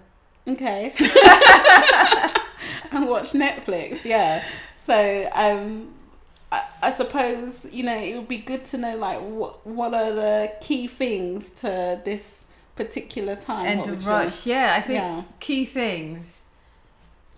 okay 0.47 0.93
and 2.91 3.07
watch 3.07 3.31
netflix 3.33 4.03
yeah 4.05 4.43
so 4.85 5.29
um 5.33 5.93
I, 6.51 6.63
I 6.81 6.91
suppose 6.91 7.65
you 7.71 7.83
know 7.83 7.97
it 7.97 8.15
would 8.15 8.29
be 8.29 8.37
good 8.37 8.65
to 8.67 8.77
know 8.77 8.95
like 8.95 9.19
what 9.19 9.65
what 9.67 9.93
are 9.93 10.13
the 10.13 10.53
key 10.61 10.87
things 10.87 11.49
to 11.61 11.99
this 12.05 12.45
particular 12.75 13.35
time 13.35 13.65
End 13.65 13.87
of 13.89 14.01
you- 14.03 14.09
rush. 14.09 14.45
Yeah, 14.45 14.75
I 14.77 14.81
think 14.81 14.99
yeah 15.01 15.23
key 15.41 15.65
things. 15.65 16.45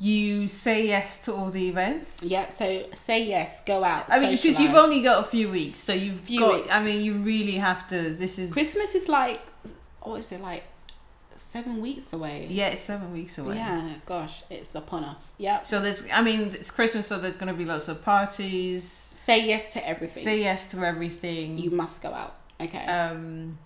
You 0.02 0.48
say 0.48 0.88
yes 0.88 1.20
to 1.26 1.34
all 1.34 1.50
the 1.50 1.68
events. 1.68 2.24
Yeah, 2.24 2.50
so 2.54 2.86
say 2.96 3.26
yes, 3.28 3.62
go 3.66 3.84
out. 3.84 4.06
I 4.10 4.20
mean, 4.20 4.32
because 4.32 4.58
you've 4.58 4.76
only 4.76 5.02
got 5.02 5.26
a 5.26 5.28
few 5.28 5.50
weeks, 5.52 5.80
so 5.80 5.92
you've 5.92 6.22
Few 6.22 6.40
got. 6.40 6.56
weeks. 6.56 6.70
I 6.72 6.82
mean, 6.82 7.02
you 7.04 7.16
really 7.16 7.56
have 7.56 7.88
to. 7.90 8.10
This 8.12 8.40
is 8.40 8.54
Christmas 8.54 8.96
is 8.96 9.10
like, 9.10 9.42
what 10.02 10.22
is 10.22 10.32
it 10.32 10.40
like, 10.40 10.64
seven 11.36 11.82
weeks 11.82 12.14
away? 12.14 12.48
Yeah, 12.50 12.68
it's 12.70 12.82
seven 12.82 13.12
weeks 13.12 13.38
away. 13.38 13.56
Yeah, 13.58 13.96
gosh, 14.06 14.44
it's 14.50 14.74
upon 14.74 15.04
us. 15.04 15.36
Yeah. 15.38 15.64
So 15.64 15.82
there's. 15.82 16.06
I 16.14 16.22
mean, 16.22 16.52
it's 16.54 16.72
Christmas, 16.72 17.08
so 17.08 17.20
there's 17.20 17.36
going 17.38 17.52
to 17.52 17.58
be 17.58 17.66
lots 17.66 17.90
of 17.90 18.02
parties. 18.02 18.84
Say 19.26 19.46
yes 19.48 19.74
to 19.74 19.86
everything. 19.86 20.24
Say 20.24 20.40
yes 20.40 20.72
to 20.72 20.82
everything. 20.84 21.58
you 21.58 21.72
must 21.72 22.02
go 22.02 22.14
out. 22.14 22.36
Okay. 22.62 22.86
um. 22.86 23.58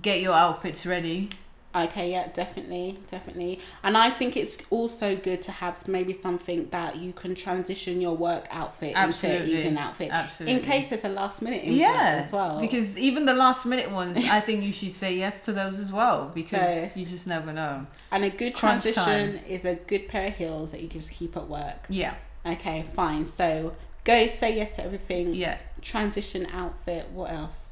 Get 0.00 0.22
your 0.22 0.32
outfits 0.32 0.86
ready. 0.86 1.28
Okay, 1.74 2.10
yeah, 2.10 2.28
definitely, 2.32 2.98
definitely. 3.10 3.60
And 3.82 3.96
I 3.96 4.10
think 4.10 4.36
it's 4.36 4.56
also 4.70 5.16
good 5.16 5.42
to 5.42 5.52
have 5.52 5.86
maybe 5.88 6.12
something 6.12 6.68
that 6.70 6.96
you 6.96 7.12
can 7.12 7.34
transition 7.34 8.00
your 8.00 8.16
work 8.16 8.46
outfit 8.50 8.92
Absolutely. 8.94 9.52
into 9.52 9.58
evening 9.58 9.78
outfit. 9.78 10.10
Absolutely. 10.10 10.56
In 10.58 10.62
case 10.64 10.90
there's 10.90 11.04
a 11.04 11.08
last 11.08 11.42
minute 11.42 11.64
yeah, 11.64 12.22
as 12.24 12.32
well. 12.32 12.60
because 12.60 12.98
even 12.98 13.24
the 13.26 13.34
last 13.34 13.64
minute 13.66 13.90
ones, 13.90 14.16
I 14.16 14.40
think 14.40 14.62
you 14.62 14.72
should 14.72 14.92
say 14.92 15.14
yes 15.14 15.44
to 15.46 15.52
those 15.52 15.78
as 15.78 15.90
well 15.92 16.30
because 16.34 16.90
So- 16.92 16.98
you 17.00 17.06
just 17.06 17.26
never 17.26 17.52
know. 17.52 17.86
and 18.10 18.24
a 18.24 18.30
good 18.30 18.54
crunch 18.54 18.82
transition 18.82 19.38
is 19.46 19.64
a 19.64 19.74
good 19.76 20.08
pair 20.08 20.28
of 20.28 20.36
heels 20.36 20.72
that 20.72 20.80
you 20.80 20.88
can 20.88 21.00
just 21.00 21.12
keep 21.12 21.36
at 21.36 21.48
work. 21.48 21.86
Yeah, 21.88 22.14
Okay, 22.44 22.82
fine. 22.94 23.24
So 23.24 23.76
go 24.04 24.26
say 24.26 24.56
yes 24.56 24.76
to 24.76 24.84
everything. 24.84 25.34
yeah. 25.34 25.58
Transition 25.80 26.46
outfit. 26.52 27.08
What 27.10 27.30
else? 27.32 27.68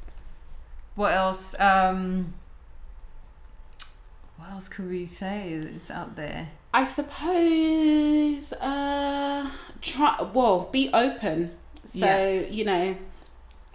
What 0.95 1.13
else? 1.13 1.55
Um, 1.61 2.35
what 4.41 4.51
else 4.53 4.69
could 4.69 4.89
we 4.91 5.07
say? 5.07 5.51
It's 5.53 5.91
out 5.91 6.17
there. 6.17 6.49
I 6.73 6.85
suppose. 6.87 8.53
Uh, 8.55 9.51
try. 9.81 10.23
Well, 10.33 10.69
be 10.73 10.91
open. 10.93 11.53
So 11.87 11.99
Yeah. 11.99 12.41
you 12.49 12.65
know, 12.65 12.97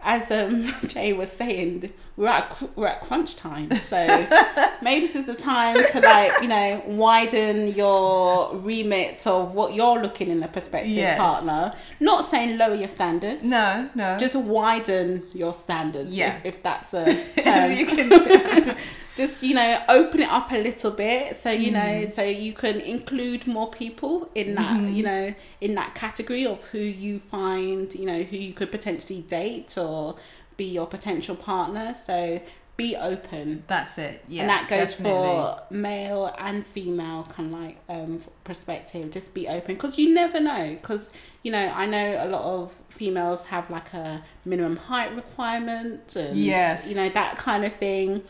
as 0.04 0.32
um, 0.32 0.72
Jay 0.88 1.14
was 1.14 1.32
saying, 1.32 1.92
we're 2.18 2.28
at 2.30 2.50
cr- 2.50 2.66
we're 2.78 2.88
at 2.88 3.02
crunch 3.02 3.36
time, 3.36 3.70
so 3.90 3.98
maybe 4.82 5.06
this 5.06 5.16
is 5.18 5.26
the 5.26 5.36
time 5.36 5.76
to 5.92 6.00
like 6.00 6.32
you 6.42 6.48
know 6.48 6.82
widen 6.88 7.68
your 7.68 8.56
remit 8.56 9.28
of 9.28 9.54
what 9.54 9.74
you're 9.74 10.00
looking 10.02 10.30
in 10.30 10.42
a 10.42 10.48
prospective 10.48 10.94
Yes. 10.94 11.18
partner. 11.18 11.74
Not 12.00 12.30
saying 12.30 12.58
lower 12.58 12.76
your 12.76 12.88
standards, 12.88 13.44
No, 13.44 13.90
no. 13.96 14.18
just 14.18 14.36
widen 14.36 15.24
your 15.34 15.52
standards. 15.52 16.12
Yeah. 16.12 16.38
if, 16.38 16.46
if 16.56 16.64
that's 16.64 16.94
a 16.94 17.04
term. 17.44 17.72
you 17.74 17.86
can 17.86 18.78
just 19.18 19.42
you 19.44 19.54
know 19.56 19.80
open 19.90 20.22
it 20.22 20.30
up 20.30 20.52
a 20.52 20.58
little 20.62 20.92
bit 20.92 21.36
so 21.38 21.50
you 21.52 21.72
Mm. 21.72 21.74
know 22.06 22.10
so 22.12 22.24
you 22.24 22.54
can 22.54 22.80
include 22.82 23.48
more 23.48 23.70
people 23.70 24.30
in 24.36 24.56
that 24.56 24.76
Mm-hmm. 24.78 24.94
you 24.94 25.04
know 25.04 25.34
in 25.62 25.76
that 25.76 25.96
category 25.96 26.46
of 26.46 26.64
who 26.66 26.80
you 26.80 27.20
find 27.20 27.94
you 27.96 28.06
know 28.06 28.24
who 28.24 28.36
you 28.38 28.54
could 28.54 28.72
potentially 28.72 29.22
date 29.22 29.78
or 29.78 30.16
be 30.58 30.66
your 30.66 30.88
potential 30.88 31.36
partner 31.36 31.96
so 32.06 32.42
be 32.78 32.94
open 32.98 33.64
That's 33.68 33.98
it. 33.98 34.22
Yeah. 34.28 34.42
and 34.42 34.50
that 34.50 34.68
goes 34.68 34.96
definitely. 34.96 35.12
for 35.12 35.62
male 35.70 36.36
and 36.38 36.66
female 36.66 37.26
kind 37.34 37.54
of 37.54 37.60
like 37.62 37.78
um 37.88 38.20
perspective 38.44 39.12
just 39.12 39.34
be 39.34 39.48
open 39.48 39.76
because 39.76 39.98
you 39.98 40.14
never 40.14 40.42
know 40.42 40.78
because 40.82 41.10
you 41.42 41.52
know 41.54 41.72
i 41.74 41.86
know 41.86 42.18
a 42.22 42.28
lot 42.28 42.42
of 42.44 42.76
females 42.90 43.46
have 43.46 43.70
like 43.70 43.94
a 43.94 44.22
minimum 44.44 44.76
height 44.76 45.16
requirement 45.16 46.16
and 46.18 46.36
Yes. 46.38 46.88
you 46.90 46.96
know 46.96 47.08
that 47.10 47.38
kind 47.38 47.64
of 47.64 47.74
thing 47.76 48.24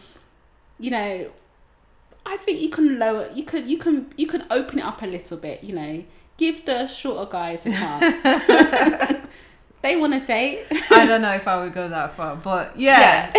you 0.80 0.92
know 0.92 1.30
i 2.26 2.38
think 2.38 2.60
you 2.60 2.70
can 2.70 3.00
lower 3.00 3.30
you 3.34 3.44
can 3.44 3.68
you 3.68 3.78
can 3.78 4.12
you 4.18 4.28
can 4.28 4.44
open 4.50 4.80
it 4.80 4.86
up 4.86 5.02
a 5.02 5.06
little 5.08 5.38
bit 5.38 5.64
you 5.64 5.74
know 5.74 6.04
give 6.38 6.66
the 6.66 6.88
shorter 6.88 7.30
guys 7.32 7.66
a 7.66 7.72
chance 7.72 8.22
they 9.82 9.96
want 9.96 10.14
to 10.14 10.20
date 10.20 10.66
I 10.92 11.06
don't 11.06 11.22
know 11.22 11.34
if 11.34 11.48
I 11.48 11.62
would 11.64 11.74
go 11.74 11.88
that 11.90 12.16
far, 12.16 12.36
but 12.36 12.78
yeah. 12.80 13.32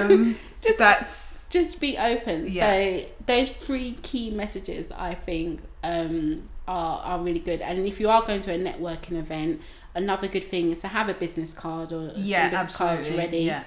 um, 0.00 0.36
Just- 0.62 0.78
that's 0.78 1.32
just 1.50 1.80
be 1.80 1.98
open. 1.98 2.46
Yeah. 2.48 2.72
So 2.72 3.04
those 3.26 3.50
three 3.50 3.98
key 4.02 4.30
messages 4.30 4.90
I 4.92 5.14
think 5.14 5.60
um, 5.84 6.48
are 6.66 7.00
are 7.00 7.18
really 7.18 7.40
good. 7.40 7.60
And 7.60 7.86
if 7.86 8.00
you 8.00 8.08
are 8.08 8.22
going 8.22 8.40
to 8.42 8.54
a 8.54 8.58
networking 8.58 9.18
event, 9.18 9.60
another 9.94 10.28
good 10.28 10.44
thing 10.44 10.70
is 10.72 10.80
to 10.80 10.88
have 10.88 11.08
a 11.08 11.14
business 11.14 11.52
card 11.52 11.92
or 11.92 12.12
yeah, 12.16 12.50
some 12.50 12.60
business 12.60 12.76
cards 12.76 13.10
ready. 13.10 13.38
Yeah, 13.40 13.64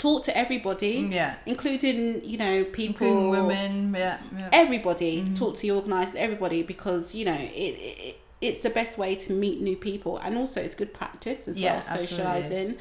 Talk 0.00 0.24
to 0.24 0.32
everybody, 0.36 1.08
yeah. 1.12 1.34
including 1.46 2.24
you 2.24 2.38
know 2.38 2.64
people, 2.64 3.06
Including 3.06 3.30
women. 3.30 3.94
Yeah, 3.94 4.18
yeah. 4.36 4.48
everybody. 4.52 5.22
Mhm. 5.22 5.36
Talk 5.36 5.56
to 5.58 5.66
your 5.66 5.76
organisers, 5.76 6.16
everybody, 6.16 6.62
because 6.62 7.14
you 7.14 7.24
know 7.26 7.38
it. 7.38 7.76
it 8.08 8.16
it's 8.40 8.62
the 8.62 8.70
best 8.70 8.96
way 8.96 9.14
to 9.14 9.34
meet 9.34 9.60
new 9.60 9.76
people, 9.76 10.16
and 10.16 10.38
also 10.38 10.62
it's 10.62 10.74
good 10.74 10.94
practice 10.94 11.46
as 11.46 11.60
Yeah, 11.60 11.82
well, 11.86 11.98
socializing. 11.98 12.78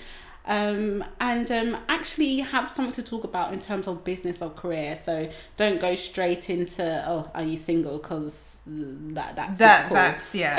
Um, 0.47 1.03
and 1.19 1.51
um, 1.51 1.77
actually 1.89 2.39
have 2.39 2.69
something 2.71 2.93
to 2.93 3.03
talk 3.03 3.25
about 3.25 3.51
in 3.51 3.59
terms 3.59 3.85
of 3.85 4.05
business 4.05 4.41
or 4.41 4.49
career. 4.51 4.97
So 5.03 5.29
don't 5.57 5.81
go 5.81 5.95
straight 5.95 6.49
into 6.49 7.03
oh, 7.05 7.29
are 7.35 7.43
you 7.43 7.57
single? 7.57 7.97
Because 7.97 8.57
that 8.65 9.35
that's 9.35 9.59
that 9.59 9.91
that's 9.91 10.33
yeah. 10.33 10.55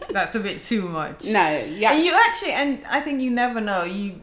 that's 0.10 0.34
a 0.34 0.40
bit 0.40 0.60
too 0.60 0.82
much. 0.82 1.24
no, 1.24 1.48
yeah, 1.58 1.92
And 1.92 2.04
you 2.04 2.12
actually, 2.26 2.52
and 2.52 2.84
I 2.90 3.00
think 3.00 3.20
you 3.22 3.30
never 3.30 3.60
know 3.60 3.84
you 3.84 4.22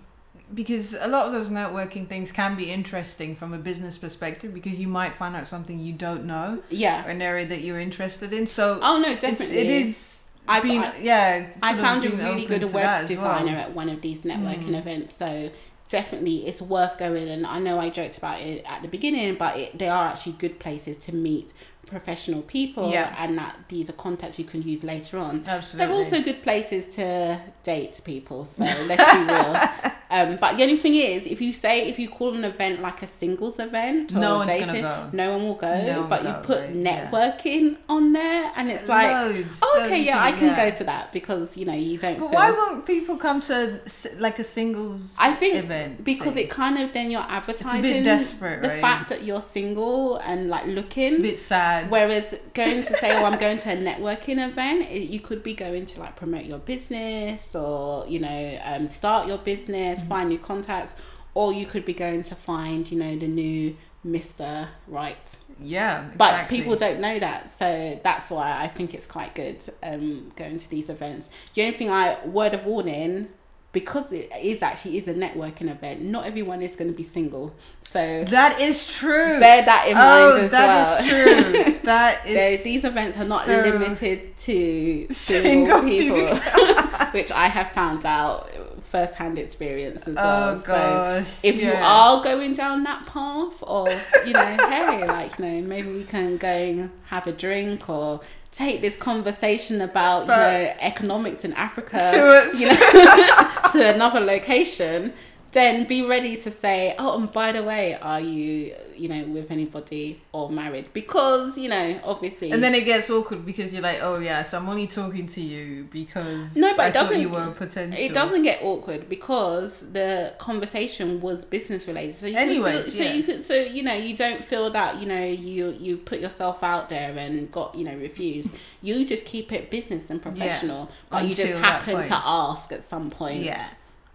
because 0.54 0.94
a 1.00 1.08
lot 1.08 1.26
of 1.28 1.32
those 1.34 1.50
networking 1.50 2.08
things 2.08 2.32
can 2.32 2.56
be 2.56 2.72
interesting 2.72 3.36
from 3.36 3.54
a 3.54 3.58
business 3.58 3.98
perspective 3.98 4.54
because 4.54 4.80
you 4.80 4.88
might 4.88 5.16
find 5.16 5.36
out 5.36 5.48
something 5.48 5.80
you 5.80 5.94
don't 5.94 6.26
know 6.26 6.62
yeah. 6.70 7.06
an 7.08 7.22
area 7.22 7.46
that 7.48 7.62
you're 7.62 7.80
interested 7.80 8.34
in. 8.34 8.46
So 8.48 8.80
Oh 8.82 9.00
no, 9.00 9.16
definitely 9.16 9.58
it 9.58 9.68
is. 9.68 10.10
I've- 10.48 10.68
been, 10.68 10.84
I- 10.84 10.98
yeah. 11.00 11.48
I 11.62 11.76
found 11.76 12.04
a 12.06 12.10
really 12.10 12.46
good 12.46 12.72
web 12.74 13.08
designer 13.08 13.54
well. 13.54 13.62
at 13.62 13.74
one 13.74 13.90
of 13.90 14.02
these 14.02 14.24
networking 14.24 14.70
Mm. 14.70 14.80
events. 14.80 15.16
So 15.18 15.52
definitely 15.90 16.46
it's 16.48 16.62
worth 16.62 16.98
going. 16.98 17.30
And 17.30 17.46
I 17.48 17.60
know 17.60 17.80
I 17.80 17.90
joked 17.90 18.18
about 18.18 18.42
it 18.42 18.64
at 18.68 18.82
the 18.82 18.88
beginning, 18.88 19.36
but 19.36 19.58
it, 19.58 19.80
they 19.80 19.88
are 19.90 20.08
actually 20.08 20.34
good 20.34 20.60
places 20.60 20.98
to 21.06 21.16
meet 21.16 21.52
professional 21.86 22.42
people 22.42 22.92
Yeah. 22.92 23.14
and 23.20 23.38
that 23.38 23.56
these 23.70 23.90
are 23.90 23.94
contacts 23.94 24.40
you 24.40 24.46
can 24.46 24.62
use 24.64 24.84
later 24.84 25.18
on. 25.20 25.44
Absolutely. 25.46 25.78
They're 25.86 25.96
also 25.96 26.22
good 26.22 26.42
places 26.42 26.96
to 26.96 27.40
date 27.64 28.02
people, 28.04 28.46
so 28.46 28.64
let's 28.64 29.12
be 29.14 29.20
real. 29.34 29.92
Um, 30.14 30.38
but 30.40 30.58
the 30.58 30.64
only 30.64 30.78
thing 30.78 30.94
is, 30.94 31.26
if 31.26 31.42
you 31.42 31.52
say 31.54 31.90
if 31.90 31.98
you 31.98 32.08
call 32.08 32.36
an 32.36 32.44
event 32.46 32.82
like 32.82 33.02
a 33.02 33.08
singles 33.08 33.58
event 33.60 34.14
or 34.14 34.20
No 34.20 34.46
dating, 34.46 34.82
go. 34.84 35.10
no 35.12 35.32
one 35.32 35.42
will 35.48 35.56
go. 35.56 35.74
No 35.86 36.04
but 36.04 36.24
you 36.24 36.34
put 36.44 36.60
right, 36.60 36.76
yeah. 36.76 37.10
networking 37.10 37.78
on 37.90 38.14
there, 38.14 38.52
and 38.56 38.70
it's 38.70 38.88
like, 38.88 39.12
Loads, 39.12 39.58
oh, 39.64 39.82
okay, 39.86 40.02
of 40.02 40.06
yeah, 40.06 40.24
I 40.24 40.32
can 40.32 40.50
yeah. 40.50 40.70
go 40.70 40.76
to 40.76 40.84
that 40.84 41.12
because 41.14 41.58
you 41.58 41.66
know 41.66 41.74
you 41.74 41.98
don't. 41.98 42.20
But 42.20 42.30
feel, 42.30 42.36
why 42.36 42.52
won't 42.52 42.86
people 42.86 43.18
come 43.18 43.42
to 43.42 43.80
like 44.20 44.38
a 44.38 44.44
singles 44.44 45.12
I 45.18 45.34
think 45.34 45.56
event? 45.56 46.04
because 46.04 46.36
thing? 46.36 46.44
it 46.44 46.50
kind 46.52 46.78
of 46.78 46.94
then 46.94 47.10
you're 47.10 47.22
advertising 47.22 48.04
desperate, 48.04 48.62
the 48.62 48.70
right? 48.70 48.82
fact 48.82 49.10
that 49.10 49.24
you're 49.24 49.42
single 49.42 50.18
and 50.18 50.48
like 50.48 50.66
it's 50.66 50.72
a 50.72 50.76
looking. 50.76 51.22
bit 51.24 51.40
sad. 51.40 51.90
Whereas 51.90 52.36
going 52.54 52.84
to 52.84 52.94
say, 52.98 53.18
"Oh, 53.18 53.26
I'm 53.26 53.40
going 53.46 53.58
to 53.58 53.70
a 53.72 53.78
networking 53.78 54.46
event," 54.48 54.90
it, 54.92 55.10
you 55.10 55.20
could 55.20 55.42
be 55.42 55.56
going 55.56 55.88
to 55.88 56.00
like 56.00 56.16
promote 56.16 56.46
your 56.46 56.60
business 56.60 57.56
or 57.56 58.06
you 58.08 58.20
know 58.20 58.60
um, 58.64 58.90
start 58.90 59.28
your 59.28 59.40
business, 59.40 60.02
Find 60.08 60.30
new 60.30 60.40
contacts, 60.40 60.96
or 61.34 61.54
you 61.54 61.66
could 61.66 61.86
be 61.86 61.94
going 61.94 62.24
to 62.24 62.36
find 62.36 62.90
you 62.92 62.98
know 63.00 63.16
the 63.16 63.28
new 63.28 63.76
Mister 64.04 64.68
Right. 64.88 65.38
yeah, 65.62 66.10
But 66.18 66.50
people 66.50 66.76
don't 66.76 67.00
know 67.00 67.20
that, 67.20 67.50
so 67.50 68.00
that's 68.04 68.30
why 68.30 68.58
I 68.62 68.68
think 68.68 68.94
it's 68.94 69.08
quite 69.08 69.34
good 69.34 69.64
um, 69.82 70.32
going 70.36 70.60
to 70.60 70.70
these 70.70 70.90
events. 70.90 71.30
The 71.54 71.62
only 71.64 71.78
thing 71.78 71.90
I 71.90 72.18
word 72.26 72.54
of 72.54 72.66
warning, 72.66 73.30
because 73.72 74.12
it 74.12 74.30
is 74.42 74.62
actually 74.62 74.98
is 74.98 75.08
a 75.08 75.14
networking 75.14 75.70
event. 75.72 76.02
Not 76.02 76.26
everyone 76.26 76.62
is 76.62 76.76
going 76.76 76.92
to 76.92 76.98
be 76.98 77.04
single, 77.04 77.56
so 77.82 78.26
That 78.26 78.60
is 78.60 78.88
true. 78.94 79.40
bear 79.40 79.64
that 79.64 79.88
in 79.88 79.96
oh, 79.98 80.32
mind 80.32 80.44
as 80.46 80.52
that 80.52 81.02
is 81.02 81.12
well. 81.12 81.64
true. 81.64 81.80
That 81.84 82.26
is 82.28 82.34
There- 82.34 82.58
these 82.58 82.84
events 82.84 83.18
are 83.18 83.26
not 83.26 83.46
so 83.46 83.56
limited 83.62 84.38
to 84.38 85.08
single, 85.14 85.14
Single 85.14 85.82
people, 85.84 86.18
people. 86.18 87.08
which 87.14 87.32
I 87.32 87.48
have 87.48 87.72
found 87.72 88.06
out 88.06 88.50
first-hand 88.94 89.38
experience 89.40 90.08
as 90.08 90.16
Oh 90.18 90.24
well. 90.24 90.56
So 90.60 90.72
gosh. 90.74 91.40
if 91.44 91.56
you 91.60 91.74
are 91.74 92.24
going 92.24 92.54
down 92.54 92.84
that 92.90 93.02
path 93.08 93.58
or 93.64 93.90
you 94.28 94.34
know 94.34 94.56
hey 94.74 95.06
like 95.08 95.32
you 95.40 95.46
know 95.46 95.62
maybe 95.74 95.90
we 96.02 96.04
can 96.04 96.38
go 96.38 96.48
and 96.48 96.92
have 97.14 97.26
a 97.26 97.32
drink 97.46 97.90
or 97.90 98.22
take 98.52 98.82
this 98.82 98.96
conversation 98.96 99.82
about 99.82 100.28
But- 100.28 100.38
you 100.38 100.44
know 100.68 100.74
economics 100.92 101.44
in 101.48 101.54
africa 101.54 101.98
To 102.14 102.58
you 102.60 102.68
know 102.68 103.70
to 103.74 103.80
another 103.96 104.20
location 104.20 105.14
then 105.54 105.86
be 105.88 106.06
ready 106.06 106.36
to 106.38 106.50
say 106.52 106.96
oh 107.00 107.18
and 107.18 107.32
by 107.32 107.52
the 107.52 107.64
way 107.64 107.96
are 108.02 108.20
you 108.20 108.76
you 108.96 109.08
know 109.08 109.24
with 109.26 109.50
anybody 109.52 110.22
or 110.32 110.50
married 110.50 110.92
because 110.94 111.58
you 111.58 111.70
know 111.70 112.00
obviously 112.04 112.52
And 112.52 112.62
then 112.64 112.76
it 112.76 112.86
gets 112.86 113.10
awkward 113.10 113.46
because 113.46 113.74
you're 113.74 113.82
like, 113.82 114.00
oh 114.02 114.18
yeah, 114.20 114.44
so 114.44 114.58
I'm 114.58 114.70
only 114.70 114.88
talking 114.88 115.28
to 115.28 115.42
you 115.42 115.88
because 115.92 116.56
No, 116.56 116.76
but 116.76 116.84
I 116.84 116.88
it 116.90 116.94
doesn't- 116.94 117.20
you 117.22 117.30
were 117.30 117.52
potential. 117.52 118.00
It 118.00 118.14
doesn't 118.14 118.44
get 118.44 118.62
awkward 118.62 119.10
because 119.10 119.92
the 119.92 120.34
conversation 120.38 121.22
was 121.22 121.46
business 121.46 121.88
related. 121.88 122.16
So 122.16 122.28
you 122.28 122.38
Anyways, 122.38 122.82
still, 122.82 122.92
so 122.98 123.04
yeah. 123.04 123.14
you 123.14 123.24
could, 123.24 123.44
so 123.44 123.56
you 123.56 123.82
know, 123.84 123.94
you 123.96 124.16
don't 124.16 124.44
feel 124.44 124.70
that 124.72 125.00
you 125.00 125.08
know 125.08 125.24
you 125.26 125.76
you've 125.80 126.06
put 126.06 126.20
yourself 126.20 126.64
out 126.64 126.90
there 126.90 127.16
and 127.18 127.52
got 127.52 127.74
you 127.76 127.84
know 127.86 127.96
refused. 127.96 128.50
You 128.82 129.06
just 129.08 129.26
keep 129.26 129.52
it 129.52 129.72
business 129.72 130.10
and 130.12 130.22
professional, 130.22 130.90
but 131.10 131.26
you 131.28 131.34
just 131.36 131.56
happen 131.56 132.04
to 132.04 132.16
ask 132.16 132.72
at 132.72 132.88
some 132.88 133.10
point. 133.10 133.44
Yeah. 133.44 133.64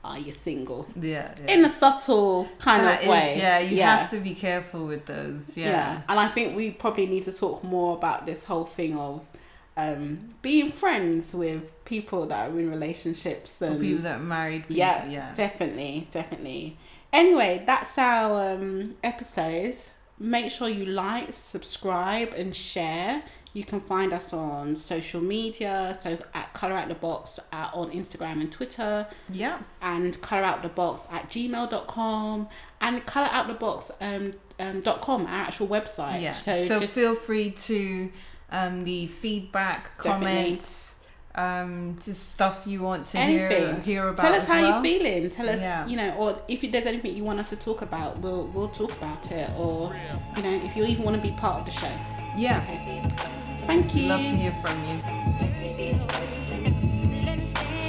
Are 0.04 0.18
you 0.18 0.30
single? 0.32 0.86
Yeah. 0.94 1.34
yeah. 1.44 1.52
In 1.54 1.64
a 1.64 1.72
subtle 1.72 2.48
kind 2.58 2.84
That 2.84 2.98
of 2.98 3.02
is- 3.04 3.08
way. 3.10 3.36
yeah, 3.38 3.58
you 3.58 3.82
have 3.82 4.10
to 4.10 4.20
be 4.20 4.34
careful 4.34 4.86
with 4.86 5.06
those. 5.06 5.56
Yeah. 5.56 6.02
And 6.08 6.18
I 6.20 6.28
think 6.28 6.56
we 6.56 6.70
probably 6.70 7.06
need 7.06 7.24
to 7.24 7.32
talk 7.32 7.62
more 7.64 7.96
about 7.96 8.24
this 8.24 8.44
whole 8.44 8.64
thing 8.64 8.96
of 8.96 9.26
um, 9.76 10.28
being 10.42 10.70
friends 10.72 11.34
with 11.34 11.84
people 11.84 12.26
that 12.26 12.50
are 12.50 12.58
in 12.58 12.70
relationships 12.70 13.60
Or 13.60 13.66
and 13.66 13.80
people 13.80 14.02
that 14.04 14.16
are 14.20 14.22
married. 14.22 14.62
People, 14.62 14.76
yeah, 14.76 15.06
Yeah. 15.08 15.34
definitely, 15.34 16.08
definitely. 16.10 16.76
Anyway, 17.12 17.62
that's 17.66 17.96
our 17.98 18.52
um, 18.54 18.96
episodes. 19.02 19.90
Make 20.18 20.50
sure 20.50 20.68
you 20.68 20.84
like, 20.84 21.32
subscribe, 21.32 22.32
and 22.34 22.54
share. 22.54 23.22
You 23.58 23.64
can 23.64 23.80
find 23.80 24.12
us 24.12 24.32
on 24.32 24.76
social 24.76 25.20
media, 25.20 25.96
so 26.00 26.16
at 26.32 26.52
Color 26.52 26.74
Out 26.74 26.88
the 26.88 26.94
Box 26.94 27.40
at, 27.52 27.70
on 27.74 27.90
Instagram 27.90 28.40
and 28.42 28.52
Twitter, 28.52 29.06
Yeah. 29.30 29.58
and 29.82 30.20
Color 30.22 30.44
Out 30.44 30.62
the 30.62 30.68
Box 30.68 31.02
at 31.10 31.28
gmail.com, 31.28 32.48
and 32.80 33.04
Color 33.06 33.28
Out 33.32 33.48
the 33.48 33.54
Box 33.54 33.90
um, 34.00 34.34
um, 34.60 34.80
dot 34.82 35.00
com, 35.02 35.26
our 35.26 35.40
actual 35.48 35.66
website. 35.66 36.22
Yeah. 36.22 36.32
So, 36.32 36.64
So, 36.66 36.78
just 36.78 36.94
feel 36.94 37.16
free 37.16 37.50
to 37.50 38.10
um, 38.52 38.84
leave 38.84 39.10
feedback, 39.10 40.00
Definitely. 40.02 40.26
comments, 40.44 40.94
um, 41.34 41.98
just 42.04 42.32
stuff 42.34 42.62
you 42.64 42.80
want 42.80 43.06
to 43.06 43.18
hear 43.18 43.74
hear 43.80 44.08
about. 44.08 44.18
tell 44.24 44.34
us 44.34 44.46
how 44.46 44.60
well. 44.62 44.72
you're 44.74 44.82
feeling. 45.00 45.30
Tell 45.30 45.48
us, 45.48 45.58
Yeah. 45.60 45.84
you 45.86 45.96
know, 45.96 46.10
or 46.14 46.40
if 46.46 46.60
there's 46.72 46.86
anything 46.86 47.16
you 47.16 47.24
want 47.24 47.40
us 47.40 47.48
to 47.50 47.56
talk 47.56 47.82
about, 47.82 48.18
we'll 48.18 48.46
we'll 48.54 48.68
talk 48.68 48.92
about 48.92 49.30
it. 49.32 49.50
Or 49.58 49.94
you 50.36 50.42
know, 50.44 50.54
if 50.66 50.76
you 50.76 50.84
even 50.84 51.04
want 51.04 51.16
to 51.16 51.22
be 51.22 51.34
part 51.36 51.56
of 51.60 51.64
the 51.66 51.72
show. 51.72 51.90
Yeah. 52.36 52.60
Okay. 52.62 53.37
Thank 53.68 53.94
you. 53.94 54.08
Love 54.08 54.20
to 54.20 54.26
hear 54.26 54.50
from 54.50 54.82
you. 54.88 54.96
Let 55.44 55.60
me 55.60 55.68
stand 55.68 56.00
with 56.00 57.86
you. 57.86 57.87